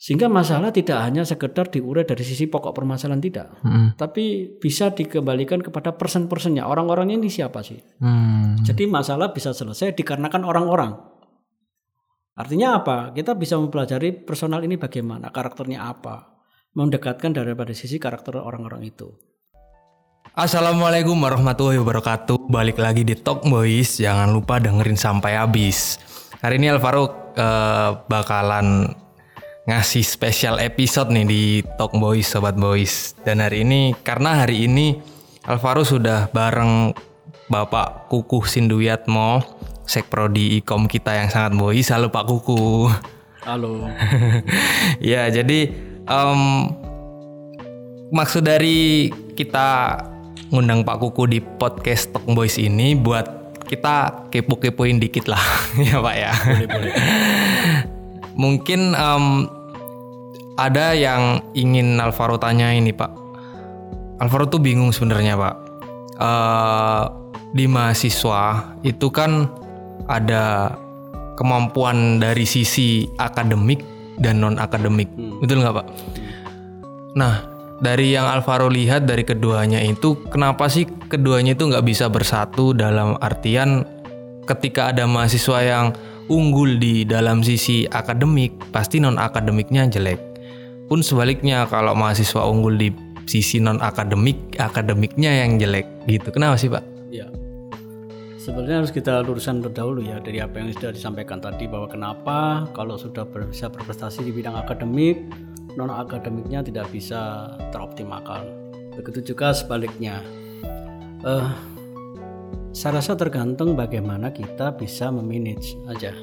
[0.00, 4.00] Sehingga masalah tidak hanya sekedar diurai dari sisi pokok permasalahan tidak, hmm.
[4.00, 6.64] tapi bisa dikembalikan kepada person-personnya.
[6.64, 7.76] Orang-orangnya ini siapa sih?
[8.00, 8.56] Hmm.
[8.64, 10.96] Jadi masalah bisa selesai dikarenakan orang-orang.
[12.32, 13.12] Artinya apa?
[13.12, 16.32] Kita bisa mempelajari personal ini bagaimana, karakternya apa,
[16.72, 19.12] mendekatkan daripada sisi karakter orang-orang itu.
[20.32, 22.48] Assalamualaikum warahmatullahi wabarakatuh.
[22.48, 24.00] Balik lagi di Talk Boys.
[24.00, 26.00] Jangan lupa dengerin sampai habis.
[26.40, 28.96] Hari ini Alvaro uh, bakalan
[29.68, 31.42] ngasih special episode nih di
[31.76, 33.12] Talk Boys Sobat Boys.
[33.20, 34.96] Dan hari ini karena hari ini
[35.44, 36.96] Alvaro sudah bareng
[37.50, 39.42] Bapak Kuku Sinduyatmo,
[39.84, 41.90] Sekprodi Ikom kita yang sangat boys.
[41.90, 42.86] Halo Pak Kuku.
[43.42, 43.90] Halo.
[45.02, 45.72] ya, jadi
[46.06, 46.70] um,
[48.14, 49.98] maksud dari kita
[50.54, 53.40] ngundang Pak Kuku di podcast Talk Boys ini buat
[53.70, 55.42] kita kepo-kepoin dikit lah
[55.90, 56.32] ya Pak ya.
[56.34, 56.92] Boleh, boleh.
[58.40, 59.44] Mungkin um,
[60.56, 63.12] ada yang ingin Alvaro tanya ini Pak.
[64.24, 65.56] Alvaro tuh bingung sebenarnya Pak.
[66.20, 67.04] Uh,
[67.52, 69.50] di mahasiswa itu kan
[70.08, 70.76] ada
[71.36, 73.80] kemampuan dari sisi akademik
[74.20, 75.40] dan non akademik, hmm.
[75.40, 75.86] betul nggak Pak?
[77.16, 77.34] Nah
[77.80, 83.16] dari yang Alvaro lihat dari keduanya itu, kenapa sih keduanya itu nggak bisa bersatu dalam
[83.24, 83.88] artian
[84.44, 85.86] ketika ada mahasiswa yang
[86.28, 90.20] unggul di dalam sisi akademik, pasti non akademiknya jelek.
[90.90, 92.90] Pun sebaliknya kalau mahasiswa unggul di
[93.24, 95.86] sisi non akademik akademiknya yang jelek.
[96.04, 96.28] Gitu.
[96.34, 96.82] Kenapa sih pak?
[97.08, 97.30] Ya
[98.40, 102.96] sebenarnya harus kita luruskan terdahulu ya dari apa yang sudah disampaikan tadi bahwa kenapa kalau
[102.96, 105.22] sudah bisa berprestasi di bidang akademik
[105.76, 108.42] non akademiknya tidak bisa teroptimalkan.
[108.96, 110.24] Begitu juga sebaliknya.
[111.20, 111.52] Uh,
[112.70, 116.14] saya rasa tergantung bagaimana kita bisa memanage aja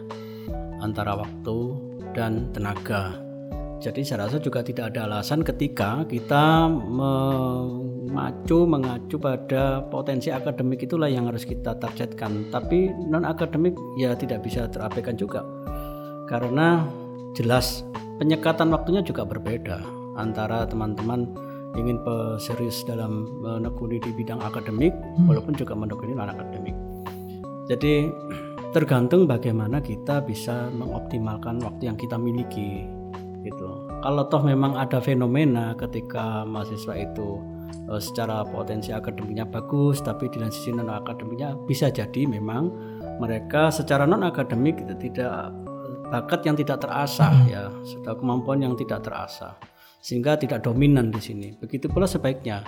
[0.80, 1.76] antara waktu
[2.16, 3.28] dan tenaga
[3.78, 11.06] jadi saya rasa juga tidak ada alasan ketika kita memacu mengacu pada potensi akademik itulah
[11.06, 12.49] yang harus kita targetkan.
[12.49, 15.45] Tapi non akademik ya tidak bisa terabaikan juga.
[16.26, 16.89] Karena
[17.38, 17.86] jelas
[18.17, 19.86] penyekatan waktunya juga berbeda
[20.17, 21.30] antara teman-teman
[21.77, 22.02] ingin
[22.42, 25.30] serius dalam menekuni di bidang akademik hmm.
[25.30, 26.73] walaupun juga menekuni non akademik.
[27.70, 28.10] Jadi
[28.73, 32.89] tergantung bagaimana kita bisa mengoptimalkan waktu yang kita miliki
[33.45, 33.87] gitu.
[34.04, 37.39] Kalau toh memang ada fenomena ketika mahasiswa itu
[37.87, 42.73] uh, secara potensi akademiknya bagus, tapi di sisi non akademiknya bisa jadi memang
[43.21, 45.54] mereka secara non akademik itu tidak
[46.08, 47.48] bakat yang tidak terasah hmm.
[47.52, 51.48] ya, sudah kemampuan yang tidak terasah sehingga tidak dominan di sini.
[51.58, 52.64] Begitu pula sebaiknya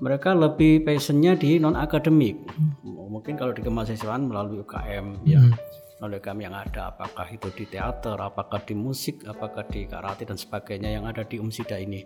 [0.00, 2.36] mereka lebih passionnya di non akademik.
[2.52, 3.08] Hmm.
[3.12, 5.40] Mungkin kalau di kemahasiswaan melalui UKM ya.
[5.40, 5.52] hmm.
[5.52, 10.28] ya oleh kami yang ada apakah itu di teater, apakah di musik, apakah di karate
[10.28, 12.04] dan sebagainya yang ada di Umsida ini.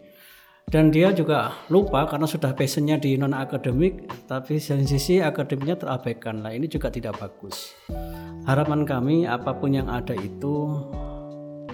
[0.71, 6.47] Dan dia juga lupa karena sudah passionnya di non akademik, tapi dari sisi akademiknya terabaikan.
[6.47, 7.75] Nah ini juga tidak bagus.
[8.47, 10.87] Harapan kami apa pun yang ada itu,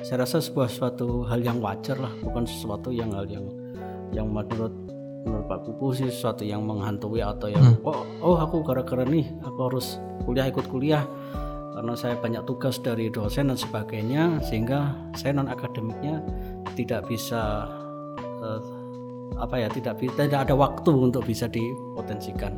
[0.06, 3.50] saya rasa sebuah suatu hal yang wajar lah, bukan sesuatu yang hal yang
[4.14, 4.70] yang menurut
[5.26, 7.82] menurut Pak Kuku sih sesuatu yang menghantui atau yang hmm.
[7.82, 11.02] oh, oh aku gara-gara nih aku harus kuliah ikut kuliah
[11.74, 16.22] karena saya banyak tugas dari dosen dan sebagainya sehingga saya non akademiknya
[16.78, 17.66] tidak bisa
[18.40, 18.62] uh,
[19.42, 22.54] apa ya tidak tidak ada waktu untuk bisa dipotensikan.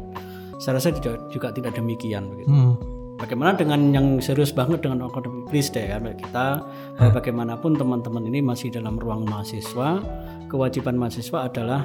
[0.60, 2.53] Saya rasa juga, juga tidak demikian begitu.
[2.53, 2.97] Hmm.
[3.18, 6.62] Bagaimana dengan yang serius banget dengan akademik please deh ya kita
[7.02, 7.10] hmm.
[7.10, 9.98] bagaimanapun teman-teman ini masih dalam ruang mahasiswa
[10.46, 11.82] kewajiban mahasiswa adalah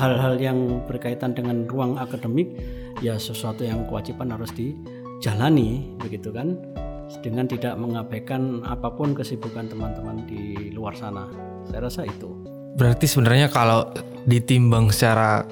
[0.00, 2.56] hal-hal yang berkaitan dengan ruang akademik
[3.04, 4.72] ya sesuatu yang kewajiban harus di
[5.20, 6.56] jalani begitu kan
[7.20, 11.26] dengan tidak mengabaikan apa pun kesibukan teman-teman di luar sana.
[11.66, 12.30] Saya rasa itu.
[12.78, 13.90] Berarti sebenarnya kalau
[14.30, 15.42] ditimbang secara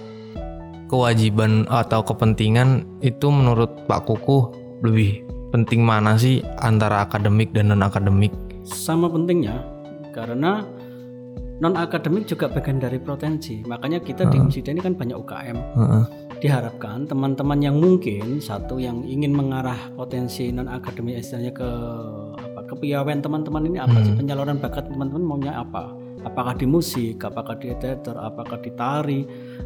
[0.86, 7.82] kewajiban atau kepentingan itu menurut Pak Kuku lebih penting mana sih antara akademik dan non
[7.82, 8.30] akademik?
[8.68, 9.64] Sama pentingnya
[10.12, 10.64] karena
[11.58, 13.64] non akademik juga bagian dari potensi.
[13.64, 15.58] Makanya kita uh di Umsida ini kan banyak UKM.
[15.74, 16.04] Uh -uh
[16.38, 21.68] diharapkan teman-teman yang mungkin satu yang ingin mengarah potensi non akademik istilahnya ke
[22.38, 24.06] apa kepiawaian teman-teman ini apa hmm.
[24.06, 25.90] sih penyaluran bakat teman-teman maunya apa
[26.24, 29.20] apakah di musik apakah di teater apakah di tari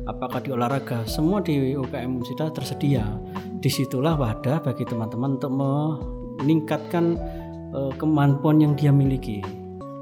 [0.04, 3.04] apakah di olahraga semua di UKM sudah tersedia.
[3.62, 5.52] Di situlah wadah bagi teman-teman untuk
[6.43, 7.14] meningkatkan
[7.70, 9.38] uh, kemampuan yang dia miliki.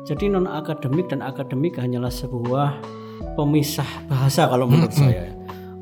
[0.09, 2.81] Jadi non akademik dan akademik hanyalah sebuah
[3.37, 5.29] pemisah bahasa kalau menurut saya.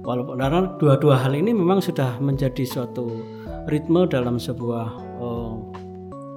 [0.09, 3.23] Walaupun karena dua-dua hal ini memang sudah menjadi suatu
[3.69, 4.87] ritme dalam sebuah
[5.21, 5.53] uh,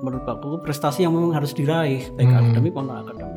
[0.03, 2.39] menurut aku prestasi yang memang harus diraih baik hmm.
[2.41, 3.30] akademik maupun akademik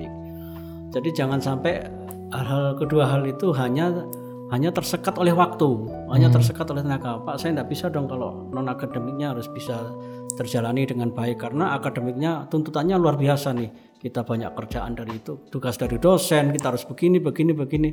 [0.95, 1.83] Jadi jangan sampai
[2.31, 4.07] hal-hal kedua hal itu hanya
[4.55, 5.67] hanya tersekat oleh waktu,
[6.15, 7.19] hanya tersekat oleh tenaga.
[7.27, 9.91] Pak, saya tidak bisa dong kalau non akademiknya harus bisa
[10.39, 13.99] terjalani dengan baik karena akademiknya tuntutannya luar biasa nih.
[13.99, 17.91] Kita banyak kerjaan dari itu, tugas dari dosen, kita harus begini, begini, begini.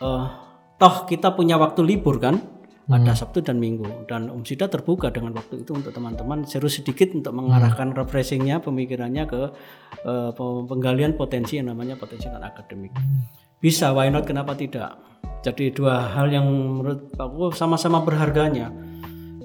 [0.00, 0.26] Eh,
[0.80, 2.59] toh kita punya waktu libur kan?
[2.90, 7.14] Ada Sabtu dan Minggu dan Om Sida terbuka dengan waktu itu untuk teman-teman serius sedikit
[7.14, 9.40] untuk mengarahkan refreshingnya pemikirannya ke
[10.06, 10.30] eh,
[10.66, 12.90] penggalian potensi yang namanya potensi non akademik.
[13.60, 14.24] Bisa, why not?
[14.24, 14.96] Kenapa tidak?
[15.44, 18.72] Jadi dua hal yang menurut aku sama-sama berharganya.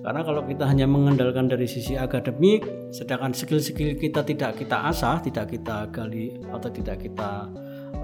[0.05, 2.61] Karena kalau kita hanya mengandalkan dari sisi akademik,
[2.93, 7.49] sedangkan skill-skill kita tidak kita asah, tidak kita gali atau tidak kita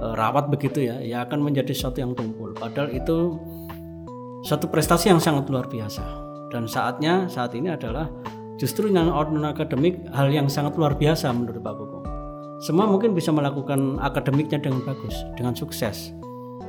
[0.01, 2.57] eh, rawat begitu ya, ya akan menjadi sesuatu yang tumpul.
[2.57, 3.38] Padahal itu
[4.42, 6.04] satu prestasi yang sangat luar biasa.
[6.52, 8.12] Dan saatnya saat ini adalah
[8.60, 12.00] justru yang non akademik hal yang sangat luar biasa menurut Pak Koko.
[12.62, 16.14] Semua mungkin bisa melakukan akademiknya dengan bagus, dengan sukses.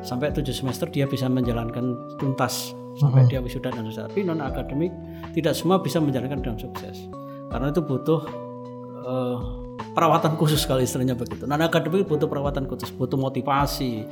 [0.01, 4.13] Sampai tujuh semester dia bisa menjalankan tuntas sampai dia wisuda dan selesai.
[4.13, 4.93] Tapi non akademik
[5.37, 7.09] tidak semua bisa menjalankan dengan sukses.
[7.53, 8.21] Karena itu butuh
[9.05, 9.37] eh,
[9.91, 11.45] perawatan khusus kalau istilahnya begitu.
[11.45, 14.07] Non akademik butuh perawatan khusus, butuh motivasi,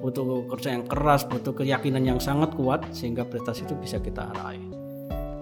[0.00, 4.62] butuh kerja yang keras, butuh keyakinan yang sangat kuat sehingga prestasi itu bisa kita raih.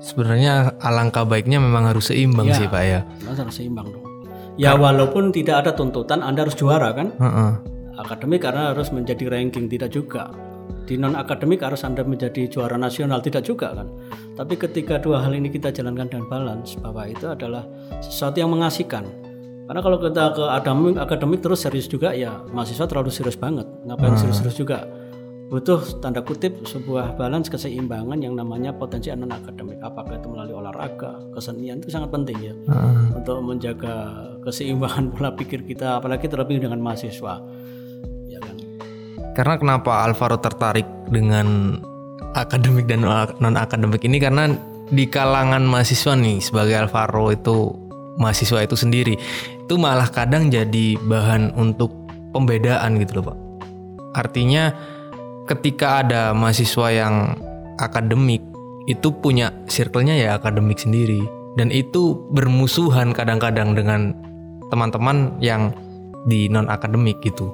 [0.05, 2.57] Sebenarnya alangkah baiknya memang harus seimbang Ya.
[2.61, 3.01] sih Pak ya.
[3.25, 4.05] Harus seimbang dong.
[4.61, 7.11] Ya walaupun tidak ada tuntutan Anda harus juara kan?
[7.17, 7.53] Heeh.
[7.99, 10.31] Akademik karena harus menjadi ranking tidak juga.
[10.85, 13.89] Di non akademik harus Anda menjadi juara nasional tidak juga kan.
[14.37, 17.65] Tapi ketika dua hal ini kita jalankan dengan balance bahwa itu adalah
[18.05, 19.09] sesuatu yang mengasihkan.
[19.65, 23.65] Karena kalau kita ke akademik, akademik terus serius juga ya mahasiswa terlalu serius banget.
[23.89, 24.85] Ngapain serius-serius juga?
[25.49, 29.81] Butuh tanda kutip sebuah balance keseimbangan yang namanya potensi non akademik.
[29.81, 32.55] Apakah itu melalui olahraga, kesenian itu sangat penting ya
[33.17, 37.41] untuk menjaga keseimbangan pola pikir kita, apalagi terlebih dengan mahasiswa.
[38.29, 38.57] Ya kan?
[39.33, 41.81] Karena kenapa Alvaro tertarik dengan
[42.37, 43.05] akademik dan
[43.41, 44.53] non akademik ini karena
[44.93, 47.85] di kalangan mahasiswa nih sebagai Alvaro itu
[48.19, 49.15] mahasiswa itu sendiri
[49.65, 51.89] itu malah kadang jadi bahan untuk
[52.37, 53.39] pembedaan gitu loh Pak.
[54.13, 54.77] Artinya
[55.49, 57.33] ketika ada mahasiswa yang
[57.81, 58.45] akademik
[58.85, 61.25] itu punya circle-nya ya akademik sendiri
[61.57, 64.13] dan itu bermusuhan kadang-kadang dengan
[64.69, 65.73] teman-teman yang
[66.29, 67.49] di non akademik gitu.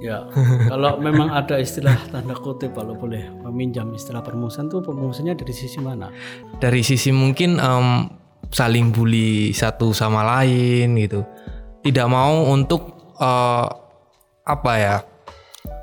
[0.00, 0.24] Ya,
[0.72, 5.76] kalau memang ada istilah tanda kutip kalau boleh meminjam istilah permusuhan tuh permusuhannya dari sisi
[5.76, 6.08] mana?
[6.56, 8.08] dari sisi mungkin em,
[8.50, 11.22] saling bully satu sama lain gitu
[11.80, 13.66] tidak mau untuk eh,
[14.44, 14.96] apa ya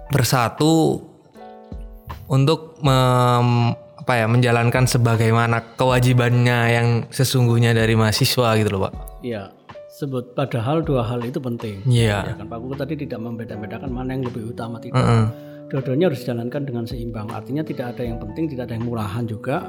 [0.07, 1.01] bersatu
[2.27, 9.51] untuk mem- apa ya menjalankan sebagaimana kewajibannya yang sesungguhnya dari mahasiswa gitu loh pak Iya,
[9.91, 11.83] sebut padahal dua hal itu penting.
[11.83, 14.95] iya Ya kan Pak Kuku tadi tidak membeda-bedakan mana yang lebih utama tidak.
[15.01, 15.25] Heeh.
[15.67, 17.27] Dua-duanya harus dijalankan dengan seimbang.
[17.27, 19.67] Artinya tidak ada yang penting, tidak ada yang murahan juga.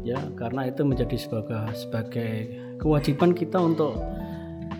[0.00, 2.32] Ya, karena itu menjadi sebagai sebagai
[2.80, 4.00] kewajiban kita untuk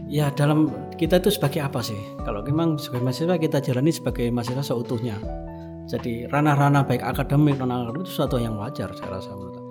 [0.08, 1.98] ya dalam kita itu sebagai apa sih?
[2.24, 5.20] Kalau memang sebagai mahasiswa kita jalani sebagai mahasiswa seutuhnya.
[5.90, 9.66] Jadi ranah-ranah baik akademik non akademik itu sesuatu yang wajar saya rasa menurut saya.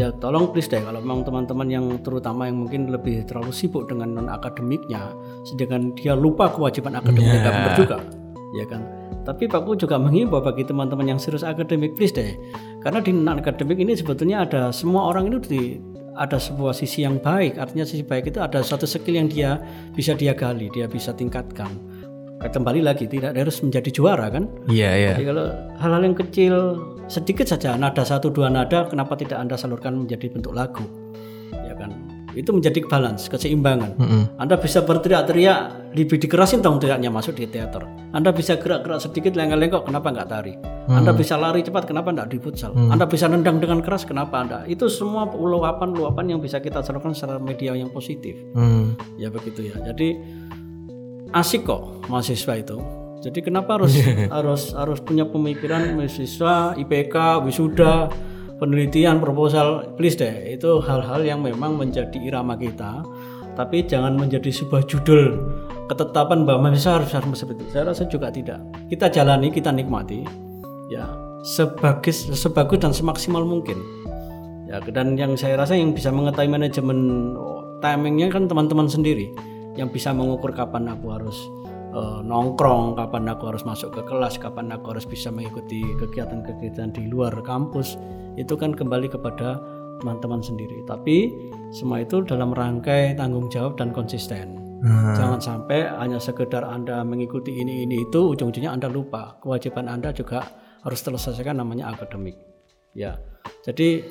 [0.00, 4.16] Ya tolong please deh kalau memang teman-teman yang terutama yang mungkin lebih terlalu sibuk dengan
[4.16, 5.12] non akademiknya,
[5.44, 7.98] sedangkan dia lupa kewajiban akademiknya nggak benar juga,
[8.56, 8.80] ya kan?
[9.28, 12.32] Tapi Pak Ku juga menghimbau bagi teman-teman yang serius akademik please deh,
[12.84, 15.62] karena di non akademik ini sebetulnya ada semua orang itu di
[16.14, 19.58] ada sebuah sisi yang baik, artinya sisi baik itu ada suatu skill yang dia
[19.98, 21.66] bisa dia gali, dia bisa tingkatkan.
[22.44, 24.44] Kembali lagi tidak harus menjadi juara kan?
[24.68, 25.46] iya iya Jadi kalau
[25.80, 26.54] hal-hal yang kecil
[27.08, 30.84] sedikit saja nada satu dua nada kenapa tidak anda salurkan menjadi bentuk lagu
[31.52, 31.92] ya kan
[32.34, 33.94] itu menjadi balance keseimbangan.
[33.96, 34.22] Mm-mm.
[34.36, 37.86] anda bisa berteriak-teriak lebih dikerasin dong teriaknya masuk di teater.
[38.14, 40.54] Anda bisa gerak-gerak sedikit lengkok-lengkok kenapa nggak tari?
[40.90, 42.74] Anda bisa lari cepat kenapa nggak di futsal?
[42.74, 44.58] Anda bisa nendang dengan keras kenapa anda?
[44.66, 48.34] Itu semua luapan luapan yang bisa kita salurkan secara media yang positif.
[48.54, 48.98] Hmm.
[49.18, 49.78] ya begitu ya.
[49.86, 50.18] Jadi
[51.34, 52.78] asik kok mahasiswa itu.
[53.24, 53.94] Jadi kenapa harus
[54.36, 58.10] harus harus punya pemikiran mahasiswa IPK wisuda
[58.58, 60.54] penelitian proposal please deh.
[60.54, 63.02] Itu hal-hal yang memang menjadi irama kita
[63.54, 65.38] tapi jangan menjadi sebuah judul
[65.86, 68.58] ketetapan bahwa mahasiswa harus harus seperti itu saya rasa juga tidak.
[68.90, 70.26] Kita jalani kita nikmati
[70.90, 71.06] ya
[71.46, 73.78] sebagus sebagus dan semaksimal mungkin.
[74.66, 76.98] Ya dan yang saya rasa yang bisa mengetahui manajemen
[77.38, 79.30] oh, timingnya kan teman-teman sendiri
[79.78, 81.36] yang bisa mengukur kapan aku harus
[81.94, 87.06] eh, nongkrong kapan aku harus masuk ke kelas kapan aku harus bisa mengikuti kegiatan-kegiatan di
[87.06, 87.94] luar kampus
[88.34, 89.62] itu kan kembali kepada
[90.02, 91.30] teman-teman sendiri tapi
[91.70, 97.88] semua itu dalam rangkai tanggung jawab dan konsisten Jangan sampai hanya sekedar Anda mengikuti ini
[97.88, 99.40] ini itu ujung-ujungnya Anda lupa.
[99.40, 100.44] Kewajiban Anda juga
[100.84, 102.36] harus terselesaikan namanya akademik.
[102.92, 103.16] Ya.
[103.64, 104.04] Jadi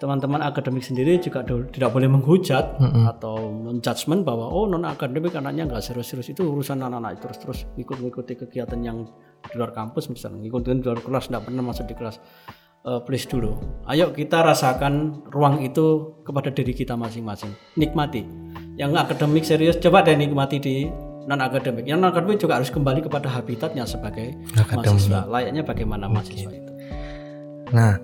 [0.00, 5.84] teman-teman akademik sendiri juga tidak boleh menghujat atau menjudgment bahwa oh non akademik anaknya nggak
[5.84, 6.32] serius-serius.
[6.32, 9.04] Itu urusan anak-anak terus-terus ngikut-ngikuti kegiatan yang
[9.44, 12.16] di luar kampus misalnya ngikutin di luar kelas nggak pernah masuk di kelas.
[12.80, 13.60] Eh, please dulu
[13.92, 17.52] ayo kita rasakan ruang itu kepada diri kita masing-masing.
[17.76, 18.24] Nikmati.
[18.80, 20.88] Yang akademik serius coba deh nikmati di
[21.28, 25.28] non akademik yang non akademik juga harus kembali kepada habitatnya sebagai mahasiswa.
[25.28, 26.72] Layaknya bagaimana mahasiswa itu.
[27.76, 28.00] Nah,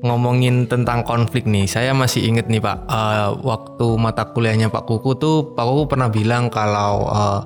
[0.00, 5.12] ngomongin tentang konflik nih, saya masih inget nih Pak, eh, waktu mata kuliahnya Pak Kuku
[5.16, 7.40] tuh, Pak Kuku pernah bilang kalau eh,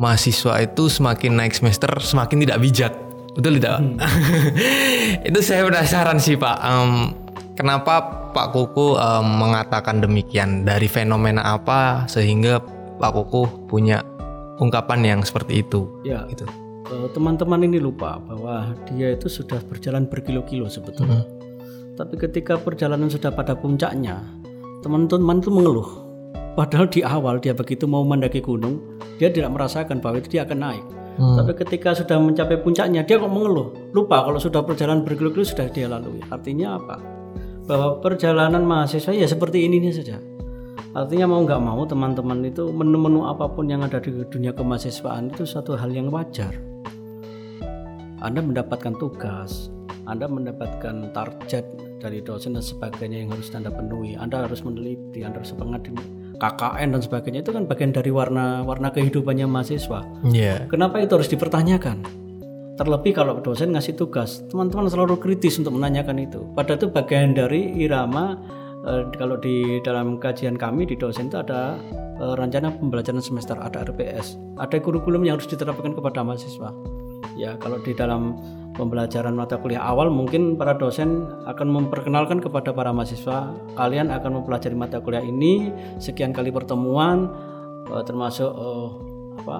[0.00, 2.92] mahasiswa itu semakin naik semester semakin tidak bijak,
[3.36, 3.76] betul tidak?
[3.76, 3.82] Pak?
[5.28, 6.92] itu saya penasaran sih Pak, Em,
[7.52, 8.00] kenapa
[8.32, 10.64] Pak Kuku em, mengatakan demikian?
[10.64, 12.62] Dari fenomena apa sehingga
[12.96, 14.00] Pak Kuku punya
[14.58, 15.86] ungkapan yang seperti itu?
[16.02, 16.48] ya Gitu.
[16.88, 21.20] eh, teman-teman ini lupa bahwa dia itu sudah berjalan berkilo-kilo sebetulnya
[21.98, 24.22] tapi ketika perjalanan sudah pada puncaknya
[24.86, 26.06] teman-teman itu mengeluh.
[26.54, 28.78] Padahal di awal dia begitu mau mendaki gunung
[29.18, 30.84] dia tidak merasakan bahwa itu dia akan naik.
[31.18, 33.74] Tapi ketika sudah mencapai puncaknya dia kok mengeluh.
[33.90, 36.22] Lupa kalau sudah perjalanan berkilo-kilo sudah dia lalui.
[36.30, 37.02] Artinya apa?
[37.66, 40.22] Bahwa perjalanan mahasiswa ya seperti ini saja.
[40.94, 45.42] Artinya mau nggak mau teman-teman itu menu-menu apa pun yang ada di dunia kemahasiswaan itu
[45.42, 46.54] satu hal yang wajar.
[48.22, 49.70] Anda mendapatkan tugas,
[50.06, 54.14] Anda mendapatkan target dari dosen dan sebagainya yang harus Anda penuhi.
[54.14, 55.98] Anda harus meneliti, Anda harus mengadil
[56.38, 60.06] KKN dan sebagainya itu kan bagian dari warna warna kehidupannya mahasiswa.
[60.22, 60.70] Iya.
[60.70, 62.06] Kenapa itu harus dipertanyakan?
[62.78, 66.46] Terlebih kalau dosen ngasih tugas, teman-teman selalu kritis untuk menanyakan itu.
[66.54, 68.38] Padahal itu bagian dari irama
[68.86, 71.74] eh, kalau di dalam kajian kami di dosen itu ada
[72.22, 76.70] eh, rencana pembelajaran semester, ada RPS, ada kurikulum yang harus diterapkan kepada mahasiswa.
[77.34, 78.38] Ya, kalau di dalam
[78.78, 84.78] pembelajaran mata kuliah awal mungkin para dosen akan memperkenalkan kepada para mahasiswa, kalian akan mempelajari
[84.78, 87.26] mata kuliah ini sekian kali pertemuan
[87.90, 88.88] eh, termasuk eh,
[89.42, 89.56] apa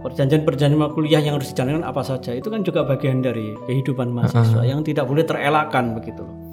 [0.00, 4.80] perjanjian-perjanjian kuliah yang harus dijalankan apa saja itu kan juga bagian dari kehidupan mahasiswa yang
[4.80, 6.50] tidak boleh terelakkan begitu loh.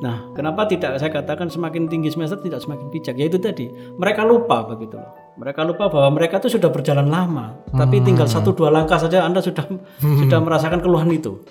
[0.00, 3.20] Nah, kenapa tidak saya katakan semakin tinggi semester tidak semakin bijak?
[3.20, 3.68] Ya itu tadi,
[4.00, 5.12] mereka lupa begitu loh.
[5.38, 9.38] Mereka lupa bahwa mereka itu sudah berjalan lama, tapi tinggal satu dua langkah saja Anda
[9.38, 9.62] sudah
[10.00, 11.46] sudah merasakan keluhan itu.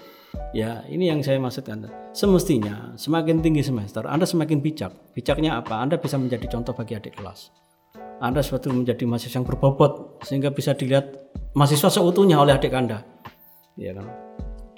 [0.53, 1.89] Ya, ini yang saya maksudkan.
[2.13, 4.91] Semestinya semakin tinggi semester, Anda semakin bijak.
[5.13, 5.79] Bijaknya apa?
[5.79, 7.53] Anda bisa menjadi contoh bagi adik kelas.
[8.19, 11.15] Anda suatu menjadi mahasiswa yang berbobot sehingga bisa dilihat
[11.55, 12.99] mahasiswa seutuhnya oleh adik Anda.
[13.79, 14.07] Iya kan?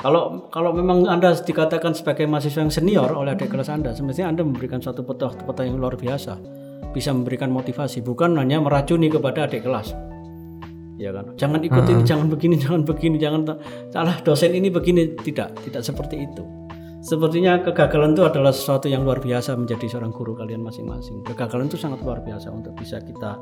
[0.01, 4.45] Kalau kalau memang Anda dikatakan sebagai mahasiswa yang senior oleh adik kelas Anda, semestinya Anda
[4.45, 6.60] memberikan suatu petua-petua yang luar biasa.
[6.89, 9.93] Bisa memberikan motivasi, bukan hanya meracuni kepada adik kelas.
[10.97, 11.37] Ya kan?
[11.37, 13.41] Jangan ikutin, jangan begini, jangan begini, jangan
[13.93, 16.43] salah dosen ini begini, tidak, tidak seperti itu.
[17.01, 21.25] Sepertinya kegagalan itu adalah sesuatu yang luar biasa menjadi seorang guru kalian masing-masing.
[21.25, 23.41] Kegagalan itu sangat luar biasa untuk bisa kita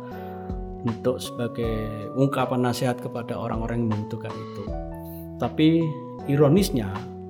[0.88, 4.64] untuk sebagai ungkapan nasihat kepada orang-orang yang membutuhkan itu.
[5.36, 5.84] Tapi
[6.32, 6.88] ironisnya,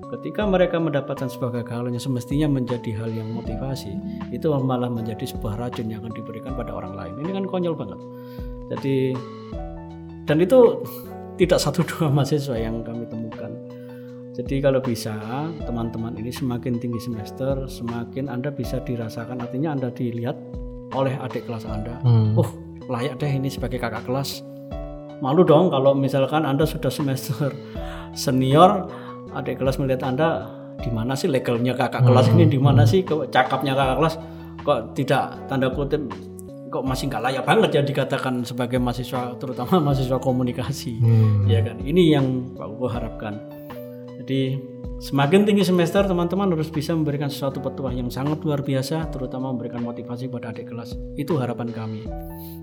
[0.09, 3.93] ketika mereka mendapatkan sebuah kegagalan yang semestinya menjadi hal yang motivasi,
[4.33, 7.13] itu malah menjadi sebuah racun yang akan diberikan pada orang lain.
[7.21, 7.99] Ini kan konyol banget.
[8.73, 9.13] Jadi
[10.25, 10.81] dan itu
[11.37, 13.53] tidak satu dua mahasiswa yang kami temukan.
[14.39, 15.19] Jadi kalau bisa
[15.67, 20.37] teman-teman ini semakin tinggi semester, semakin Anda bisa dirasakan artinya Anda dilihat
[20.95, 21.99] oleh adik kelas Anda.
[22.39, 22.47] Oh,
[22.87, 24.41] layak deh ini sebagai kakak kelas.
[25.19, 27.51] Malu dong kalau misalkan Anda sudah semester
[28.15, 28.87] senior,
[29.35, 33.27] adik kelas melihat Anda di mana sih legalnya kakak kelas ini, di mana sih kok
[33.29, 34.15] cakapnya kakak kelas?
[34.63, 36.07] Kok tidak tanda kutip
[36.69, 41.01] kok masih nggak layak banget ya dikatakan sebagai mahasiswa terutama mahasiswa komunikasi.
[41.49, 41.81] Ya kan?
[41.81, 43.41] Ini yang Pak Ugo harapkan.
[44.21, 44.61] Jadi
[45.01, 49.81] semakin tinggi semester teman-teman harus bisa memberikan sesuatu petuah yang sangat luar biasa terutama memberikan
[49.81, 50.93] motivasi pada adik kelas.
[51.17, 52.05] Itu harapan kami.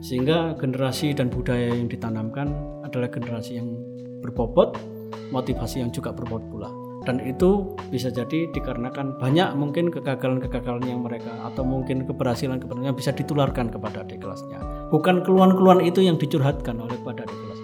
[0.00, 2.54] Sehingga generasi dan budaya yang ditanamkan
[2.86, 3.74] adalah generasi yang
[4.22, 4.95] berbobot
[5.30, 6.70] motivasi yang juga berbobot pula
[7.06, 13.14] dan itu bisa jadi dikarenakan banyak mungkin kegagalan-kegagalan yang mereka atau mungkin keberhasilan-keberhasilan yang bisa
[13.14, 14.58] ditularkan kepada adik kelasnya
[14.90, 17.60] bukan keluhan-keluhan itu yang dicurhatkan oleh kepada adik kelas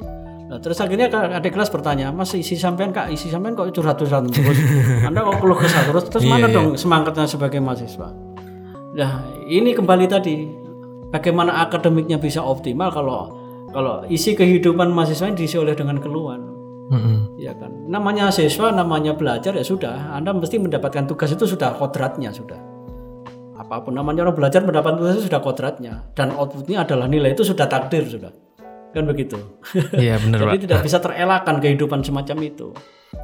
[0.53, 4.61] Nah, terus akhirnya adik kelas bertanya, Mas isi sampean kak, isi sampean kok curhat-curhat terus?
[5.09, 6.13] Anda kok keluh kesah terus?
[6.13, 8.13] Terus mana dong semangatnya sebagai mahasiswa?
[8.93, 10.45] Nah, ini kembali tadi,
[11.09, 13.33] bagaimana akademiknya bisa optimal kalau
[13.73, 16.62] kalau isi kehidupan mahasiswa ini diisi oleh dengan keluhan,
[16.93, 17.41] Mm-mm.
[17.41, 17.73] ya kan?
[17.89, 22.61] Namanya siswa, namanya belajar ya sudah, Anda mesti mendapatkan tugas itu sudah kodratnya sudah.
[23.57, 27.47] Apa pun namanya orang belajar mendapatkan tugas itu sudah kodratnya dan outputnya adalah nilai itu
[27.47, 28.33] sudah takdir sudah.
[28.93, 29.41] kan begitu.
[29.97, 30.63] Iya benar Jadi pak.
[30.69, 32.77] tidak bisa terelakkan kehidupan semacam itu.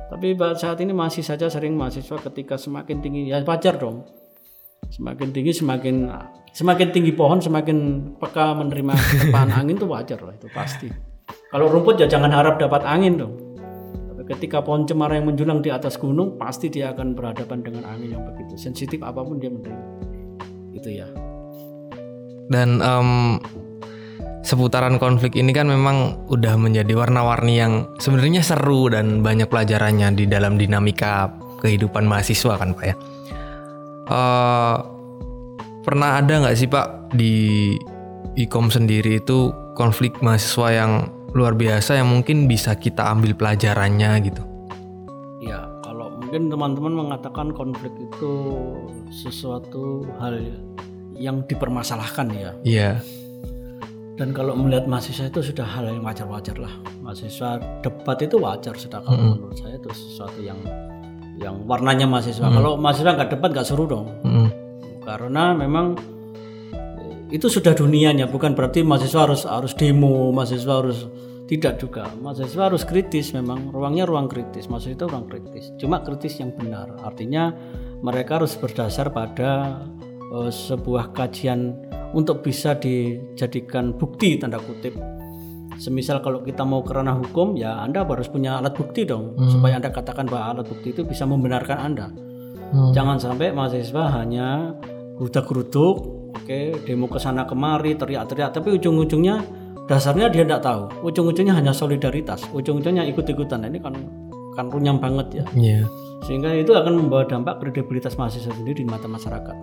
[0.09, 4.09] Tapi saat ini masih saja sering mahasiswa ketika semakin tinggi ya wajar dong.
[4.89, 6.09] Semakin tinggi semakin
[6.57, 7.77] semakin tinggi pohon semakin
[8.17, 10.89] peka menerima terpaan angin itu wajar lah itu pasti.
[11.53, 13.48] Kalau rumput ya jangan harap dapat angin dong.
[14.29, 18.23] Ketika pohon cemara yang menjulang di atas gunung pasti dia akan berhadapan dengan angin yang
[18.29, 19.85] begitu sensitif apa pun dia menerima.
[20.77, 21.09] Itu ya.
[22.53, 23.41] Dan em,
[24.45, 30.25] seputaran konflik ini kan memang udah menjadi warna-warni yang sebenarnya seru dan banyak pelajarannya di
[30.25, 32.97] dalam dinamika kehidupan mahasiswa kan pak ya.
[34.09, 34.77] Eh,
[35.85, 37.73] pernah ada nggak sih pak di
[38.41, 40.93] ikom sendiri itu konflik mahasiswa yang
[41.39, 44.43] luar biasa yang mungkin bisa kita ambil pelajarannya gitu?
[45.39, 48.33] Ya, kalau mungkin teman-teman mengatakan konflik itu
[49.15, 50.43] sesuatu hal
[51.15, 52.51] yang dipermasalahkan ya.
[52.67, 52.91] Iya.
[54.19, 56.75] Dan kalau melihat mahasiswa itu sudah hal yang wajar-wajar lah.
[57.07, 60.59] Mahasiswa debat itu wajar sudah kalau menurut saya itu sesuatu yang
[61.39, 62.51] yang warnanya mahasiswa.
[62.51, 64.11] Kalau mahasiswa nggak debat nggak seru dong.
[64.27, 64.51] Mm-mm.
[65.07, 66.18] Karena memang
[67.29, 71.09] itu sudah dunianya, bukan berarti mahasiswa harus harus demo, mahasiswa harus
[71.49, 72.09] tidak juga.
[72.21, 75.65] Mahasiswa harus kritis memang, ruangnya ruang kritis, mahasiswa itu ruang kritis.
[75.77, 76.89] Cuma kritis yang benar.
[77.05, 77.53] Artinya
[78.01, 81.77] mereka harus berdasar pada eh, sebuah kajian
[82.17, 84.97] untuk bisa dijadikan bukti tanda kutip.
[85.79, 89.79] Semisal kalau kita mau ke ranah hukum, ya Anda harus punya alat bukti dong, supaya
[89.79, 92.11] Anda katakan bahwa alat bukti itu bisa membenarkan Anda.
[92.75, 92.91] Hmm.
[92.91, 94.75] Jangan sampai mahasiswa hanya
[95.19, 95.95] gerudak-geruduk,
[96.39, 99.43] oke, demo ke sana kemari, teriak-teriak, tapi ujung-ujungnya
[99.91, 100.87] dasarnya dia tidak tahu.
[101.03, 103.67] Ujung-ujungnya hanya solidaritas, ujung-ujungnya ikut-ikutan.
[103.67, 103.95] Nah, Ini kan
[104.55, 105.45] kan runyam banget ya.
[105.55, 105.83] Iya.
[106.27, 109.57] Sehingga itu akan membawa dampak kredibilitas mahasiswa sendiri di mata masyarakat.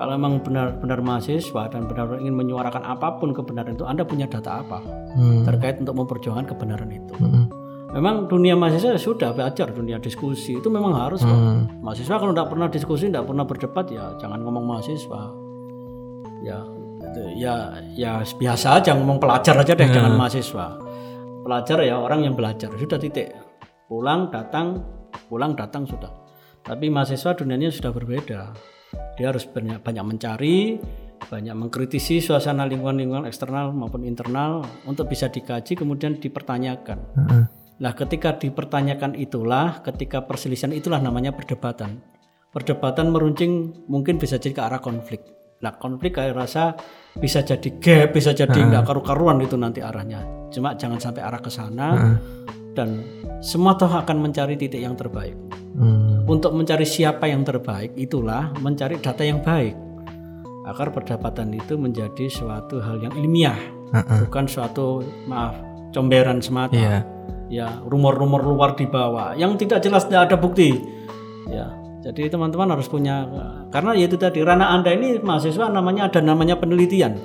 [0.00, 4.64] Kalau memang benar-benar mahasiswa dan benar-benar ingin menyuarakan apa pun kebenaran itu, Anda punya data
[4.64, 4.80] apa
[5.12, 5.44] Hmm.
[5.44, 7.12] terkait untuk memperjuangkan kebenaran itu.
[7.20, 7.44] Mm-mm.
[7.90, 11.34] Memang dunia mahasiswa sudah belajar dunia diskusi itu memang harus kok.
[11.34, 11.82] Hmm.
[11.82, 15.22] Mahasiswa kalau tidak pernah diskusi, tidak pernah berdebat ya jangan ngomong mahasiswa.
[16.46, 16.58] Ya,
[17.02, 17.54] itu, ya,
[17.98, 20.78] ya biasa aja ngomong pelajar aja deh, jangan mahasiswa.
[21.42, 23.34] Pelajar ya orang yang belajar sudah titik.
[23.90, 24.78] Pulang datang,
[25.26, 26.14] pulang datang sudah.
[26.62, 28.54] Tapi mahasiswa dunianya sudah berbeda.
[29.18, 30.78] Dia harus banyak banyak mencari,
[31.26, 36.98] banyak mengkritisi suasana lingkungan-lingkungan eksternal maupun internal untuk bisa dikaji kemudian dipertanyakan.
[37.18, 37.59] Mm-mm.
[37.80, 42.04] Nah, ketika dipertanyakan itulah, ketika perselisihan itulah namanya perdebatan.
[42.52, 45.24] Perdebatan meruncing mungkin bisa jadi ke arah konflik.
[45.64, 46.76] Nah, konflik saya rasa
[47.16, 50.24] bisa jadi gap, bisa jadi nggak karu-karuan itu nanti arahnya.
[50.52, 52.16] Cuma jangan sampai arah ke sana
[52.76, 53.00] dan
[53.40, 55.36] semua toh akan mencari titik yang terbaik.
[55.76, 56.24] Hmm.
[56.28, 59.76] Untuk mencari siapa yang terbaik, itulah mencari data yang baik.
[60.68, 63.56] Agar perdebatan itu menjadi suatu hal yang ilmiah,
[63.96, 64.28] Heeh.
[64.28, 65.56] bukan suatu maaf
[65.90, 66.98] comberan semata Iya.
[67.50, 70.76] Ya rumor-rumor luar dibawa yang tidak jelas tidak ada bukti.
[71.50, 73.28] Ya jadi teman-teman harus punya
[73.68, 77.20] karena ya itu tadi ranah anda ini mahasiswa namanya ada namanya penelitian.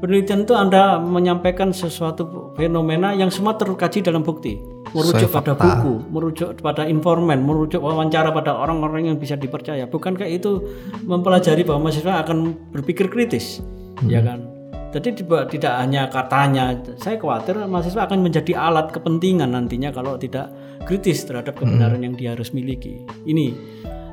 [0.00, 4.56] Penelitian itu anda menyampaikan sesuatu fenomena yang semua terkaji dalam bukti.
[4.96, 5.62] Merujuk Sesuai pada fakta.
[5.62, 9.86] buku merujuk pada informan merujuk wawancara pada orang-orang yang bisa dipercaya.
[9.86, 10.64] Bukankah itu
[11.04, 13.62] mempelajari bahwa mahasiswa akan berpikir kritis?
[14.08, 14.49] Ya kan
[14.90, 20.50] jadi tidak hanya katanya, saya khawatir mahasiswa akan menjadi alat kepentingan nantinya kalau tidak
[20.82, 23.06] kritis terhadap kebenaran yang dia harus miliki.
[23.22, 23.54] Ini.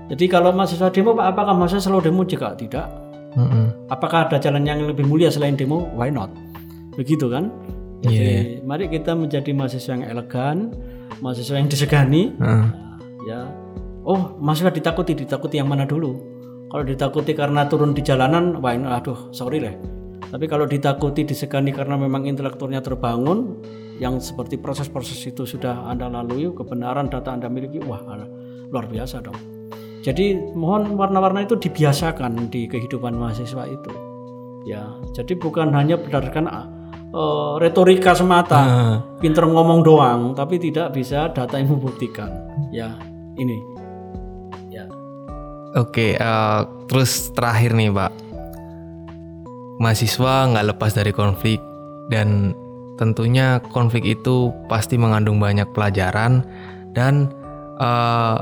[0.07, 2.21] Jadi kalau mahasiswa demo, Pak, apakah mahasiswa selalu demo?
[2.23, 2.87] Jika tidak,
[3.33, 3.89] Mm-mm.
[3.89, 5.89] apakah ada jalan yang lebih mulia selain demo?
[5.97, 6.29] Why not?
[6.93, 7.49] Begitu kan?
[8.05, 10.57] Jadi mari kita menjadi mahasiswa yang elegan,
[11.25, 12.65] mahasiswa yang disegani, Heeh.
[13.25, 13.49] ya.
[14.05, 16.15] Oh, mahasiswa ditakuti, ditakuti yang mana dulu?
[16.69, 19.96] Kalau ditakuti karena turun di jalanan, wah ini aduh, sorry lah.
[20.27, 23.63] Tapi kalau ditakuti disegani karena memang intelektualnya terbangun,
[23.97, 28.01] yang seperti proses-proses itu sudah Anda lalui, kebenaran data Anda miliki, wah
[28.69, 29.37] luar biasa dong.
[30.05, 33.91] Jadi mohon warna-warna itu dibiasakan di kehidupan mahasiswa itu.
[34.67, 34.83] Ya,
[35.15, 36.45] jadi bukan hanya berdasarkan
[37.15, 38.95] uh, retorika semata, Heeh.
[39.23, 42.29] pinter ngomong doang, tapi tidak bisa data yang membuktikan.
[42.71, 42.99] Ya,
[43.39, 43.63] ini.
[44.67, 44.87] Ya.
[45.75, 46.61] Oke, eh,
[46.91, 48.11] terus terakhir nih Pak,
[49.81, 51.61] mahasiswa nggak lepas dari konflik.
[52.07, 52.55] Dan
[52.95, 56.43] tentunya konflik itu pasti mengandung banyak pelajaran
[56.95, 57.29] dan
[57.77, 58.37] eh,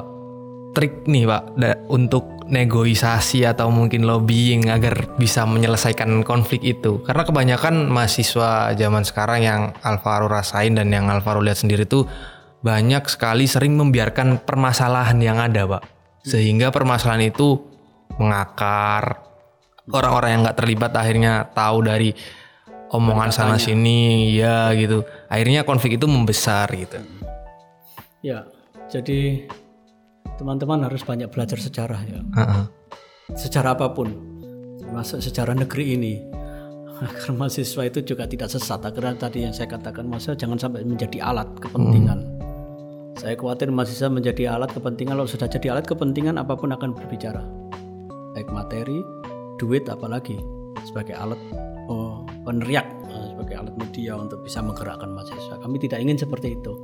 [0.75, 7.01] trik nih Pak da- untuk negosiasi atau mungkin lobbying agar bisa menyelesaikan konflik itu.
[7.01, 12.05] Karena kebanyakan mahasiswa zaman sekarang yang Alvaro rasain dan yang Alvaro lihat sendiri tuh
[12.61, 15.83] banyak sekali sering membiarkan permasalahan yang ada Pak.
[16.25, 17.61] Sehingga permasalahan itu
[18.21, 19.24] mengakar
[19.91, 22.09] orang-orang yang nggak terlibat akhirnya tahu dari
[22.89, 25.05] omongan sana sini ya gitu.
[25.29, 27.01] Akhirnya konflik itu membesar gitu.
[28.25, 28.49] Ya,
[28.89, 29.45] jadi
[30.41, 32.21] teman-teman harus banyak belajar sejarah ya.
[32.21, 32.63] Heeh.
[33.37, 34.13] Sejarah apa pun,
[34.81, 36.13] termasuk sejarah negeri ini.
[37.05, 38.81] Agar mahasiswa itu juga tidak sesat.
[38.81, 42.19] Agar tadi yang saya katakan, mahasiswa jangan sampai menjadi alat kepentingan.
[43.15, 45.19] Saya khawatir mahasiswa menjadi alat kepentingan.
[45.19, 47.43] Kalau sudah jadi alat kepentingan, apa pun akan berbicara.
[48.35, 48.99] Baik materi,
[49.57, 50.39] duit, apalagi
[50.85, 51.39] sebagai alat
[51.89, 55.57] oh, peneriak, eh, sebagai alat media untuk bisa menggerakkan mahasiswa.
[55.59, 56.77] Kami tidak ingin seperti itu.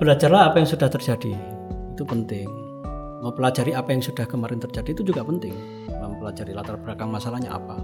[0.00, 1.32] Belajarlah apa yang sudah terjadi,
[1.92, 2.48] itu penting.
[3.24, 5.56] Mempelajari apa yang sudah kemarin terjadi itu juga penting.
[5.88, 7.80] Mempelajari latar belakang masalahnya apa.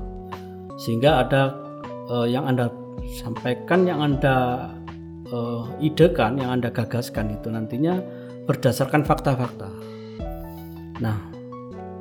[0.77, 1.57] Sehingga ada
[2.13, 2.69] eh, yang Anda
[3.09, 4.69] sampaikan, yang Anda
[5.27, 8.01] eh, idekan, yang Anda gagaskan itu nantinya
[8.45, 9.71] berdasarkan fakta-fakta.
[11.01, 11.32] Nah,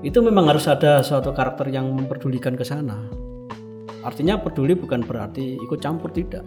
[0.01, 3.05] itu memang harus ada suatu karakter yang memperdulikan ke sana.
[4.01, 6.41] Artinya peduli bukan berarti ikut campur tidak.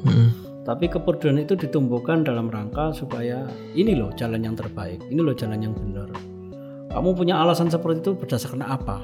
[0.64, 5.61] Tapi kepedulian itu ditumbuhkan dalam rangka supaya ini loh jalan yang terbaik, ini loh jalan
[5.61, 6.09] yang benar.
[6.90, 9.03] Kamu punya alasan seperti itu berdasarkan apa?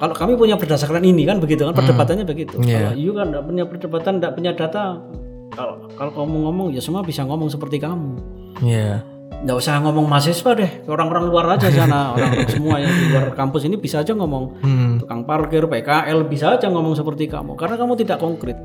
[0.00, 2.56] Kalau kami punya berdasarkan ini kan begitu kan perdebatannya begitu.
[2.58, 4.84] Kalau you kan tidak punya perdebatan, tidak punya data,
[5.54, 8.16] kalau kalau kamu ngomong ya semua bisa ngomong seperti kamu.
[8.64, 9.04] Iya.
[9.40, 13.64] Nggak usah ngomong mahasiswa deh, orang-orang luar aja sana, orang semua yang di luar kampus
[13.64, 14.44] ini bisa aja ngomong.
[14.60, 14.92] Hmm.
[15.00, 18.60] Tukang parkir, PKL bisa aja ngomong seperti kamu, karena kamu tidak konkret.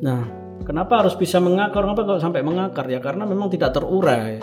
[0.00, 0.24] Nah,
[0.64, 1.84] kenapa harus bisa mengakar?
[1.84, 3.02] Kenapa kok sampai mengakar ya?
[3.02, 4.40] Karena memang tidak terurai.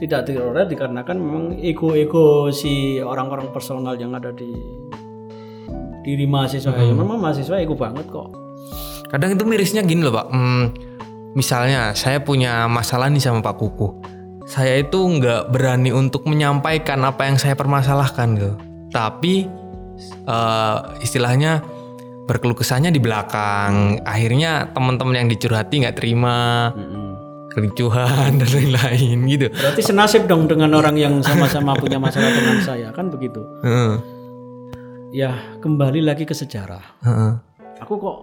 [0.00, 4.48] Tidak terurai dikarenakan memang ego-ego si orang-orang personal yang ada di
[6.00, 6.72] diri mahasiswa.
[6.72, 8.32] Ya, memang mahasiswa ego banget kok.
[9.12, 10.26] Kadang itu mirisnya gini loh pak.
[10.32, 10.72] Hmm,
[11.36, 13.88] misalnya saya punya masalah nih sama Pak Kuku.
[14.50, 18.52] Saya itu nggak berani untuk menyampaikan apa yang saya permasalahkan gitu.
[18.90, 19.46] Tapi
[20.26, 21.62] eh, istilahnya
[22.26, 24.02] berkeluh kesahnya di belakang.
[24.02, 26.74] Akhirnya teman-teman yang dicurhati nggak terima,
[27.54, 29.46] kericuhan dan lain-lain gitu.
[29.54, 33.42] Berarti senasib dong dengan orang yang sama-sama punya masalah dengan saya, kan begitu.
[33.62, 33.92] Heeh.
[35.10, 36.82] Ya, kembali lagi ke sejarah.
[37.06, 37.32] Heeh.
[37.82, 38.16] Aku kok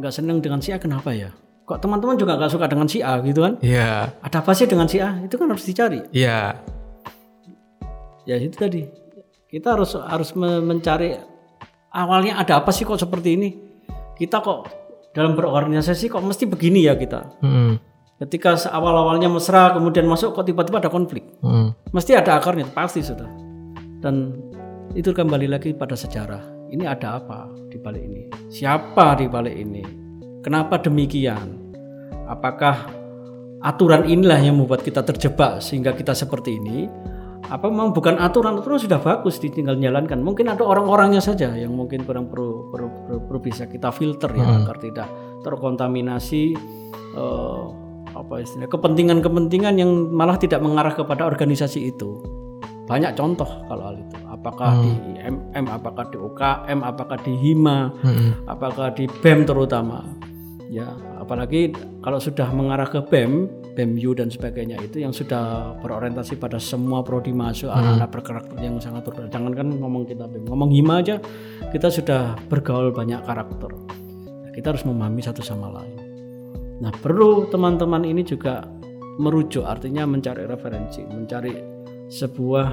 [0.00, 1.32] nggak seneng dengan si A kenapa ya?
[1.64, 3.56] Kok teman-teman juga nggak suka dengan si A gitu kan?
[3.64, 5.16] Iya, Ada apa sih dengan si A?
[5.24, 6.04] Itu kan harus dicari.
[6.12, 6.60] iya,
[8.24, 8.84] Ya itu tadi.
[9.48, 11.16] Kita harus harus me- mencari
[11.88, 13.48] awalnya ada apa sih kok seperti ini?
[14.12, 14.68] Kita kok
[15.12, 17.32] dalam berorganisasi kok mesti begini ya kita.
[17.40, 17.80] Heeh.
[18.20, 21.24] Ketika awal-awalnya mesra kemudian masuk kok tiba-tiba ada konflik.
[21.40, 21.72] Heeh.
[21.92, 23.28] Mesti ada akarnya, pasti sudah.
[24.04, 24.36] Dan
[24.92, 26.44] itu kembali lagi pada sejarah.
[26.68, 28.22] Ini ada apa di balik ini?
[28.52, 30.03] Siapa di balik ini?
[30.44, 31.56] Kenapa demikian?
[32.28, 32.92] Apakah
[33.64, 36.84] aturan inilah yang membuat kita terjebak sehingga kita seperti ini?
[37.48, 40.20] Apa memang bukan aturan aturan sudah bagus ditinggal jalankan?
[40.20, 44.64] Mungkin ada orang-orangnya saja yang mungkin kurang perlu, perlu, perlu, perlu bisa kita filter ya
[44.64, 45.08] agar tidak
[45.44, 46.56] terkontaminasi
[47.16, 47.64] eh,
[48.12, 52.20] apa istilahnya kepentingan-kepentingan yang malah tidak mengarah kepada organisasi itu.
[52.84, 54.16] Banyak contoh kalau hal itu.
[54.28, 57.78] Apakah di MM, apakah di UKM, apakah di HIMA,
[58.44, 60.04] apakah di BEM terutama.
[60.72, 66.56] Ya, apalagi kalau sudah mengarah ke BEM, BEMU dan sebagainya itu yang sudah berorientasi pada
[66.56, 69.28] semua prodi masuk anak-anak berkarakter yang sangat berbeda.
[69.28, 71.16] Jangan kan ngomong kita BEM, ngomong HIMA aja
[71.68, 73.70] kita sudah bergaul banyak karakter.
[74.16, 76.00] Nah, kita harus memahami satu sama lain.
[76.80, 78.64] Nah, perlu teman-teman ini juga
[79.20, 81.54] merujuk, artinya mencari referensi, mencari
[82.08, 82.66] sebuah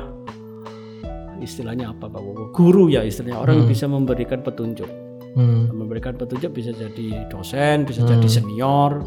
[1.42, 2.54] istilahnya apa Pak Bobo?
[2.54, 5.11] Guru ya istilahnya orang yang bisa memberikan petunjuk.
[5.32, 5.72] Hmm.
[5.72, 9.00] Memberikan petunjuk bisa jadi dosen, bisa jadi senior.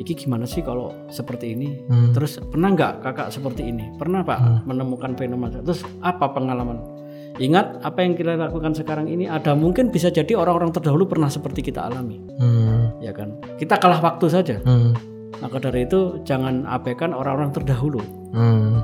[0.00, 1.84] Iki gimana sih kalau seperti ini?
[2.16, 3.84] Terus pernah nggak kakak seperti ini?
[4.00, 5.60] Pernah pak menemukan fenomena?
[5.60, 6.98] Terus apa pengalaman?
[7.38, 11.70] Ingat apa yang kita lakukan sekarang ini ada mungkin bisa jadi orang-orang terdahulu pernah seperti
[11.70, 12.98] kita alami, Hmm.
[12.98, 13.38] ya kan?
[13.54, 14.58] Kita kalah waktu saja.
[14.66, 14.90] Hmm.
[15.38, 18.02] Maka dari itu jangan abaikan orang-orang terdahulu.
[18.34, 18.82] Hmm.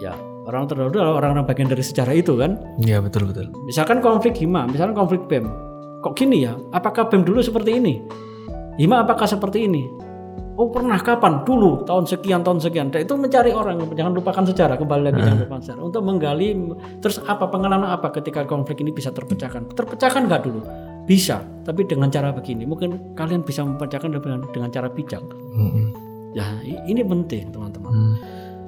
[0.00, 0.16] Ya,
[0.48, 2.56] orang terdahulu adalah orang-orang bagian dari sejarah itu kan.
[2.80, 3.52] Iya betul betul.
[3.68, 5.44] Misalkan konflik HIMA, misalkan konflik BEM.
[6.00, 6.56] Kok gini ya?
[6.72, 8.00] Apakah BEM dulu seperti ini?
[8.80, 9.84] HIMA apakah seperti ini?
[10.56, 11.44] Oh pernah kapan?
[11.44, 12.88] Dulu tahun sekian tahun sekian.
[12.92, 13.80] Dan itu mencari orang.
[13.92, 15.82] Jangan lupakan sejarah kembali lagi jangan lupakan sejarah.
[15.84, 16.48] Untuk menggali
[17.00, 19.72] terus apa pengalaman apa ketika konflik ini bisa terpecahkan?
[19.72, 20.60] Terpecahkan nggak dulu?
[21.08, 22.68] Bisa, tapi dengan cara begini.
[22.68, 25.24] Mungkin kalian bisa memecahkan dengan dengan cara bijak.
[25.56, 25.92] Hmm.
[26.36, 28.20] Ya ini penting teman-teman.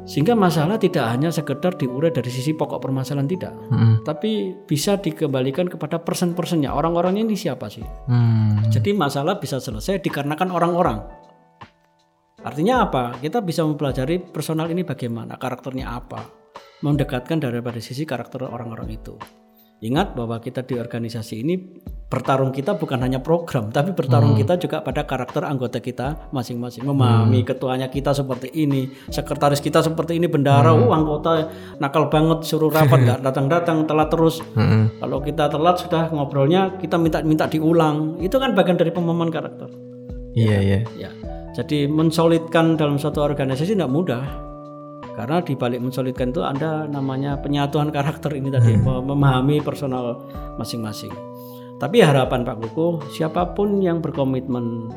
[0.03, 4.03] Sehingga masalah tidak hanya sekedar diurai dari sisi pokok permasalahan tidak, Hmm.
[4.03, 6.75] tapi bisa dikembalikan kepada person-personnya.
[6.75, 7.87] Orang-orangnya ini siapa sih?
[8.11, 8.67] Hmm.
[8.67, 10.99] Jadi masalah bisa selesai dikarenakan orang-orang.
[12.43, 13.15] Artinya apa?
[13.23, 16.27] Kita bisa mempelajari personal ini bagaimana, karakternya apa,
[16.83, 19.15] mendekatkan daripada sisi karakter orang-orang itu.
[19.83, 21.59] Ingat bahwa kita di organisasi ini
[22.07, 26.87] bertarung kita bukan hanya program, tapi bertarung kita juga pada karakter anggota kita masing-masing.
[26.87, 31.51] Memahami ketuanya kita seperti ini, sekretaris kita seperti ini, bendara, oh anggota
[31.83, 34.39] nakal banget, suruh rapat nggak datang-datang, telat terus.
[35.03, 38.23] Kalau kita telat sudah ngobrolnya, kita minta-minta diulang.
[38.23, 39.73] Itu kan bagian dari pemahaman karakter.
[40.37, 40.79] Iya iya.
[40.95, 41.11] Ya,
[41.57, 44.52] jadi mensolidkan dalam suatu organisasi tidak mudah.
[45.13, 50.25] Karena di balik mensolidkan itu ada namanya penyatuan karakter ini tadi, mem- memahami personal
[50.57, 51.13] masing-masing.
[51.77, 54.89] Tapi harapan Pak Kuku, siapa pun yang berkomitmen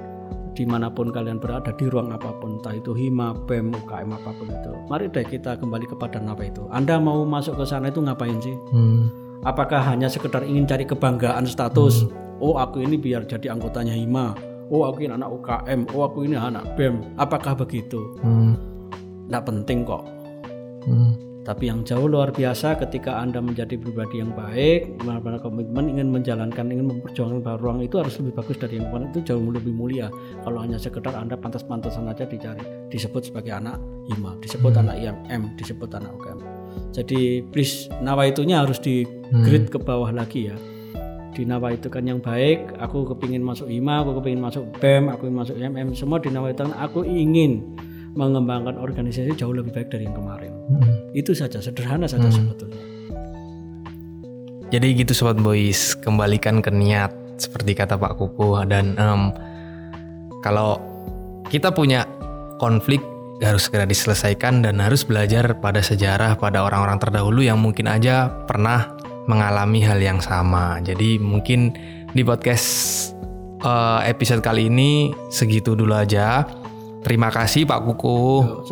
[0.56, 4.32] di mana pun kalian berada di ruang apa pun, entah itu hima, bem, UKM apa
[4.40, 6.64] pun itu, mari deh kita kembali kepada apa itu.
[6.72, 8.56] Anda mau masuk ke sana itu ngapain sih?
[8.72, 9.12] Hmm.
[9.44, 12.08] Apakah hanya sekedar ingin cari kebanggaan status?
[12.40, 14.34] Oh aku ini biar jadi anggotanya hima.
[14.74, 15.92] Oh aku ini anak UKM.
[15.94, 17.04] Oh aku ini anak bem.
[17.20, 18.18] Apakah begitu?
[18.26, 18.75] Hmm.
[19.28, 20.04] Tidak penting kok.
[20.86, 21.26] Hmm.
[21.46, 26.74] Tapi yang jauh luar biasa ketika Anda menjadi pribadi yang baik, benar-benar komitmen ingin menjalankan,
[26.74, 30.10] ingin memperjuangkan bahwa ruang itu harus lebih bagus dari yang kemarin itu jauh lebih mulia.
[30.42, 33.78] Kalau hanya sekedar Anda pantas-pantasan aja dicari, disebut sebagai anak
[34.10, 36.40] hima, disebut anak IMM, disebut anak UKM.
[36.90, 39.06] Jadi please nawa itunya harus di
[39.46, 40.58] grade ke bawah lagi ya.
[41.30, 45.30] Di nawa itu kan yang baik, aku kepingin masuk hima, aku kepingin masuk BEM, aku
[45.30, 47.78] ingin masuk IMM, semua di nawa itu kan aku ingin
[48.16, 50.52] mengembangkan organisasi jauh lebih baik dari yang kemarin.
[51.12, 52.80] Itu saja sederhana saja sebetulnya.
[54.74, 59.30] Jadi gitu sobat boys, kembalikan ke niat seperti kata Pak Kuku dan em,
[60.42, 60.80] kalau
[61.52, 62.08] kita punya
[62.58, 63.04] konflik
[63.44, 68.96] harus segera diselesaikan dan harus belajar pada sejarah pada orang-orang terdahulu yang mungkin aja pernah
[69.28, 70.80] mengalami hal yang sama.
[70.80, 71.76] Jadi mungkin
[72.16, 72.68] di podcast
[73.60, 76.48] eh, episode kali ini segitu dulu aja.
[77.06, 78.18] Terima kasih Pak Kuku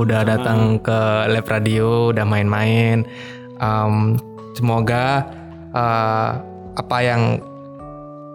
[0.01, 3.05] udah datang ke Lab Radio, udah main-main.
[3.61, 4.17] Em,
[4.57, 5.21] semoga
[5.69, 6.29] eh,
[6.73, 7.37] apa yang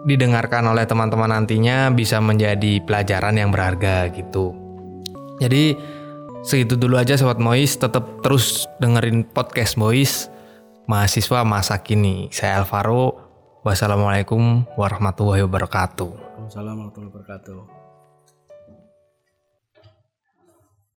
[0.07, 4.55] didengarkan oleh teman-teman nantinya bisa menjadi pelajaran yang berharga gitu.
[5.43, 5.75] Jadi
[6.47, 10.31] segitu dulu aja sobat Mois, tetap terus dengerin podcast Mois
[10.87, 12.31] mahasiswa masa kini.
[12.31, 13.27] Saya Alvaro.
[13.59, 16.39] Wassalamualaikum warahmatullahi wabarakatuh.
[16.47, 17.78] Wassalamualaikum warahmatullahi wabarakatuh.